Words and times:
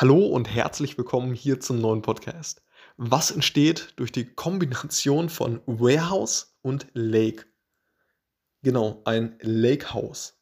Hallo 0.00 0.24
und 0.28 0.46
herzlich 0.46 0.96
willkommen 0.96 1.34
hier 1.34 1.60
zum 1.60 1.78
neuen 1.78 2.00
Podcast. 2.00 2.62
Was 2.96 3.30
entsteht 3.30 3.92
durch 3.96 4.10
die 4.10 4.24
Kombination 4.24 5.28
von 5.28 5.60
Warehouse 5.66 6.56
und 6.62 6.86
Lake? 6.94 7.44
Genau, 8.62 9.02
ein 9.04 9.36
Lakehouse. 9.42 10.40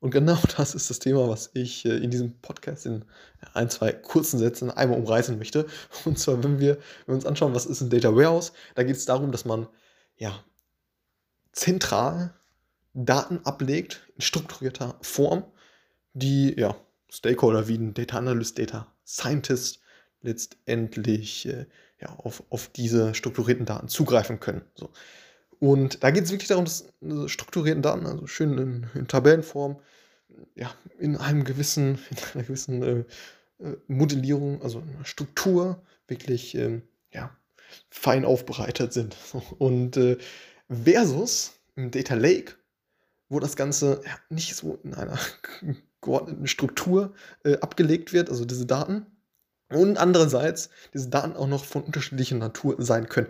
Und 0.00 0.10
genau 0.10 0.36
das 0.56 0.74
ist 0.74 0.90
das 0.90 0.98
Thema, 0.98 1.28
was 1.28 1.52
ich 1.54 1.84
äh, 1.84 1.98
in 1.98 2.10
diesem 2.10 2.40
Podcast 2.40 2.86
in 2.86 3.04
ein, 3.52 3.70
zwei 3.70 3.92
kurzen 3.92 4.40
Sätzen 4.40 4.72
einmal 4.72 4.98
umreißen 4.98 5.38
möchte. 5.38 5.68
Und 6.04 6.18
zwar, 6.18 6.42
wenn 6.42 6.58
wir, 6.58 6.74
wenn 6.74 7.06
wir 7.06 7.14
uns 7.14 7.26
anschauen, 7.26 7.54
was 7.54 7.66
ist 7.66 7.80
ein 7.80 7.90
Data 7.90 8.12
Warehouse, 8.16 8.52
da 8.74 8.82
geht 8.82 8.96
es 8.96 9.04
darum, 9.04 9.30
dass 9.30 9.44
man 9.44 9.68
ja 10.16 10.44
zentral 11.52 12.34
Daten 12.92 13.38
ablegt 13.44 14.10
in 14.16 14.22
strukturierter 14.22 14.98
Form, 15.00 15.44
die 16.12 16.58
ja 16.58 16.74
Stakeholder 17.14 17.68
wie 17.68 17.76
ein 17.76 17.94
Data 17.94 18.18
Analyst, 18.18 18.58
Data 18.58 18.86
Scientist 19.06 19.80
letztendlich 20.22 21.46
äh, 21.46 21.66
ja, 22.00 22.08
auf, 22.16 22.42
auf 22.50 22.68
diese 22.68 23.14
strukturierten 23.14 23.66
Daten 23.66 23.88
zugreifen 23.88 24.40
können. 24.40 24.62
So. 24.74 24.90
Und 25.60 26.02
da 26.02 26.10
geht 26.10 26.24
es 26.24 26.30
wirklich 26.30 26.48
darum, 26.48 26.64
dass 26.64 26.84
strukturierten 27.26 27.82
Daten, 27.82 28.06
also 28.06 28.26
schön 28.26 28.58
in, 28.58 28.86
in 28.94 29.08
Tabellenform, 29.08 29.80
ja, 30.56 30.74
in 30.98 31.16
einem 31.16 31.44
gewissen, 31.44 31.98
in 32.10 32.16
einer 32.34 32.44
gewissen 32.44 32.82
äh, 32.82 33.04
äh, 33.64 33.76
Modellierung, 33.86 34.62
also 34.62 34.80
einer 34.80 35.04
Struktur, 35.04 35.82
wirklich 36.08 36.54
ähm, 36.54 36.82
ja, 37.12 37.34
fein 37.90 38.24
aufbereitet 38.24 38.92
sind. 38.92 39.16
Und 39.58 39.96
äh, 39.96 40.18
versus 40.68 41.52
im 41.76 41.90
Data 41.90 42.14
Lake, 42.14 42.54
wo 43.28 43.40
das 43.40 43.56
Ganze 43.56 44.00
ja, 44.04 44.12
nicht 44.28 44.54
so 44.54 44.78
in 44.84 44.94
einer 44.94 45.18
geordneten 46.00 46.46
Struktur 46.46 47.14
äh, 47.44 47.56
abgelegt 47.58 48.12
wird, 48.12 48.30
also 48.30 48.44
diese 48.44 48.66
Daten. 48.66 49.06
Und 49.70 49.96
andererseits 49.96 50.70
diese 50.92 51.08
Daten 51.08 51.36
auch 51.36 51.48
noch 51.48 51.64
von 51.64 51.82
unterschiedlicher 51.82 52.36
Natur 52.36 52.76
sein 52.78 53.08
können. 53.08 53.28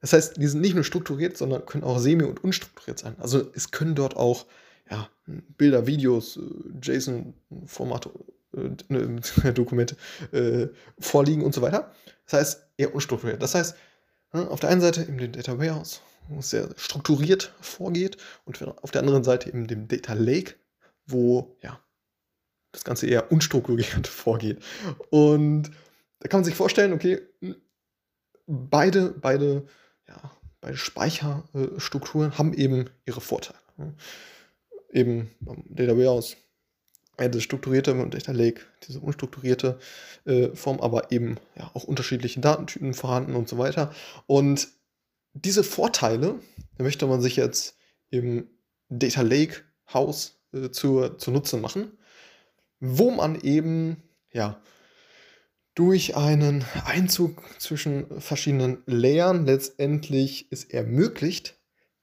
Das 0.00 0.12
heißt, 0.12 0.36
die 0.36 0.46
sind 0.46 0.60
nicht 0.60 0.74
nur 0.74 0.84
strukturiert, 0.84 1.36
sondern 1.36 1.64
können 1.64 1.84
auch 1.84 1.98
semi- 1.98 2.24
und 2.24 2.44
unstrukturiert 2.44 2.98
sein. 2.98 3.16
Also 3.18 3.50
es 3.54 3.70
können 3.70 3.94
dort 3.94 4.16
auch 4.16 4.46
ja, 4.90 5.08
Bilder, 5.26 5.86
Videos, 5.86 6.36
äh, 6.36 6.40
JSON-Formate, 6.82 8.10
äh, 8.54 8.70
ne, 8.88 9.20
Dokumente 9.54 9.96
äh, 10.32 10.68
vorliegen 10.98 11.44
und 11.44 11.54
so 11.54 11.62
weiter. 11.62 11.92
Das 12.26 12.34
heißt, 12.34 12.66
eher 12.76 12.94
unstrukturiert. 12.94 13.42
Das 13.42 13.54
heißt, 13.54 13.76
ne, 14.32 14.48
auf 14.50 14.60
der 14.60 14.70
einen 14.70 14.80
Seite 14.80 15.02
eben 15.02 15.18
den 15.18 15.32
Data 15.32 15.58
Warehouse, 15.58 16.02
sehr 16.40 16.68
strukturiert 16.76 17.52
vorgeht, 17.60 18.16
und 18.44 18.62
auf 18.82 18.90
der 18.90 19.02
anderen 19.02 19.24
Seite 19.24 19.48
eben 19.48 19.66
dem 19.66 19.88
Data 19.88 20.14
Lake, 20.14 20.54
wo 21.06 21.56
ja 21.62 21.80
das 22.72 22.84
Ganze 22.84 23.06
eher 23.06 23.30
unstrukturiert 23.30 24.06
vorgeht. 24.08 24.62
Und 25.10 25.70
da 26.20 26.28
kann 26.28 26.40
man 26.40 26.44
sich 26.44 26.54
vorstellen, 26.54 26.92
okay, 26.92 27.20
beide, 28.46 29.10
beide, 29.10 29.66
ja, 30.08 30.30
beide 30.60 30.76
Speicherstrukturen 30.76 32.38
haben 32.38 32.54
eben 32.54 32.88
ihre 33.04 33.20
Vorteile. 33.20 33.58
Eben 34.90 35.30
beim 35.40 35.64
Data 35.68 35.96
Warehouse 35.96 36.36
das 37.16 37.42
strukturierte 37.42 37.94
und 37.94 38.14
Data 38.14 38.32
Lake, 38.32 38.62
diese 38.86 39.00
unstrukturierte 39.00 39.78
äh, 40.24 40.48
Form, 40.54 40.80
aber 40.80 41.12
eben 41.12 41.36
ja, 41.56 41.70
auch 41.74 41.84
unterschiedliche 41.84 42.40
Datentypen 42.40 42.94
vorhanden 42.94 43.36
und 43.36 43.48
so 43.48 43.58
weiter. 43.58 43.94
Und 44.26 44.68
diese 45.34 45.64
Vorteile 45.64 46.40
möchte 46.78 47.06
man 47.06 47.20
sich 47.20 47.36
jetzt 47.36 47.76
im 48.10 48.48
Data 48.88 49.22
Lake 49.22 49.62
Haus 49.92 50.40
äh, 50.52 50.70
zur, 50.70 51.18
zunutze 51.18 51.56
machen 51.56 51.92
wo 52.84 53.12
man 53.12 53.40
eben, 53.40 54.02
ja, 54.32 54.60
durch 55.74 56.16
einen 56.16 56.64
Einzug 56.84 57.42
zwischen 57.58 58.20
verschiedenen 58.20 58.82
Layern 58.86 59.46
letztendlich 59.46 60.48
es 60.50 60.64
ermöglicht, 60.64 61.56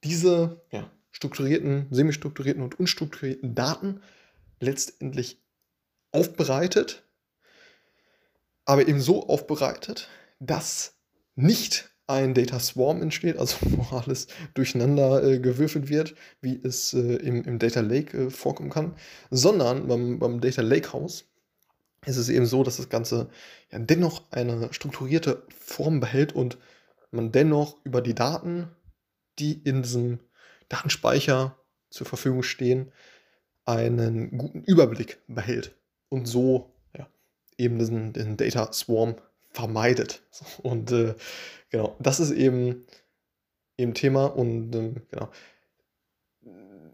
diese 0.05 0.65
ja, 0.71 0.89
strukturierten, 1.11 1.87
semi-strukturierten 1.91 2.63
und 2.63 2.79
unstrukturierten 2.79 3.53
Daten 3.55 4.01
letztendlich 4.61 5.43
aufbereitet, 6.11 7.03
aber 8.63 8.87
eben 8.87 9.01
so 9.01 9.27
aufbereitet, 9.27 10.07
dass 10.39 10.95
nicht 11.35 11.88
ein 12.09 12.33
Data 12.33 12.59
Swarm 12.59 13.01
entsteht, 13.01 13.37
also 13.37 13.57
wo 13.61 13.95
alles 13.95 14.27
durcheinander 14.55 15.23
äh, 15.23 15.39
gewürfelt 15.39 15.89
wird, 15.89 16.15
wie 16.41 16.59
es 16.61 16.93
äh, 16.93 17.15
im, 17.17 17.43
im, 17.43 17.59
Data 17.59 17.81
Lake 17.81 18.17
äh, 18.17 18.29
vorkommen 18.29 18.71
kann, 18.71 18.95
sondern 19.29 19.87
beim, 19.87 20.19
beim 20.19 20.41
Data 20.41 20.61
Lake 20.61 20.91
House 20.91 21.25
ist 22.05 22.17
es 22.17 22.29
eben 22.29 22.45
so, 22.45 22.63
dass 22.63 22.77
das 22.77 22.89
Ganze 22.89 23.29
ja 23.71 23.79
dennoch 23.79 24.23
eine 24.31 24.73
strukturierte 24.73 25.43
Form 25.49 25.99
behält 25.99 26.33
und 26.33 26.57
man 27.11 27.31
dennoch 27.31 27.77
über 27.83 28.01
die 28.01 28.15
Daten, 28.15 28.69
die 29.37 29.53
in 29.63 29.83
diesem 29.83 30.19
Datenspeicher 30.69 31.57
zur 31.89 32.07
Verfügung 32.07 32.43
stehen, 32.43 32.91
einen 33.65 34.37
guten 34.37 34.63
Überblick 34.63 35.19
behält 35.27 35.75
und 36.09 36.25
so 36.27 36.73
ja, 36.97 37.07
eben 37.57 37.77
diesen, 37.77 38.13
diesen 38.13 38.37
Data 38.37 38.71
Swarm 38.73 39.15
vermeidet. 39.51 40.23
Und 40.63 40.91
äh, 40.91 41.15
genau, 41.69 41.95
das 41.99 42.19
ist 42.19 42.31
eben 42.31 42.85
eben 43.79 43.93
Thema 43.93 44.25
und 44.25 44.75
ähm, 44.75 45.01
genau. 45.09 45.29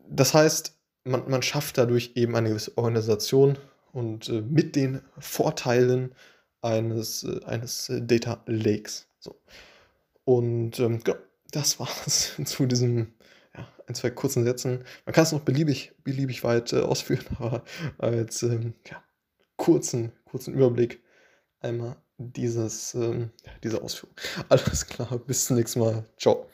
Das 0.07 0.33
heißt, 0.33 0.77
man, 1.03 1.29
man 1.29 1.41
schafft 1.41 1.77
dadurch 1.77 2.11
eben 2.15 2.35
eine 2.35 2.49
gewisse 2.49 2.77
Organisation 2.77 3.57
und 3.91 4.29
äh, 4.29 4.41
mit 4.41 4.75
den 4.75 5.01
Vorteilen 5.17 6.13
eines, 6.61 7.23
äh, 7.23 7.43
eines 7.45 7.89
äh, 7.89 8.01
Data 8.01 8.43
Lakes. 8.45 9.07
So. 9.19 9.35
Und 10.25 10.79
ähm, 10.79 11.03
genau, 11.03 11.17
das 11.51 11.79
war 11.79 11.89
es 12.05 12.35
zu 12.45 12.65
diesem 12.65 13.13
ja, 13.55 13.67
ein, 13.87 13.95
zwei 13.95 14.11
kurzen 14.11 14.43
Sätzen. 14.43 14.83
Man 15.05 15.13
kann 15.13 15.23
es 15.23 15.31
noch 15.31 15.41
beliebig, 15.41 15.93
beliebig 16.03 16.43
weit 16.43 16.73
äh, 16.73 16.81
ausführen, 16.81 17.25
aber 17.39 17.63
als 17.97 18.43
ähm, 18.43 18.75
ja, 18.87 19.03
kurzen, 19.57 20.11
kurzen 20.25 20.53
Überblick 20.53 21.01
einmal 21.61 21.95
dieses, 22.17 22.93
ähm, 22.95 23.31
diese 23.63 23.81
Ausführung. 23.81 24.15
Alles 24.49 24.85
klar, 24.87 25.17
bis 25.19 25.45
zum 25.45 25.57
nächsten 25.57 25.79
Mal. 25.79 26.05
Ciao. 26.17 26.47